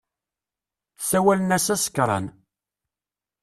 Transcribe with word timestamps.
Ssawalen-as 1.01 1.67
asekran. 1.75 2.25